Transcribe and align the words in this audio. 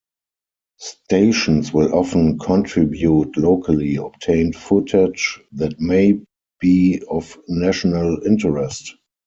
Stations 0.79 1.71
will 1.71 1.93
often 1.93 2.39
contribute 2.39 3.37
locally 3.37 3.97
obtained 3.97 4.55
footage 4.55 5.39
that 5.51 5.79
may 5.79 6.19
be 6.59 7.03
of 7.07 7.37
national 7.47 8.23
interest. 8.25 8.95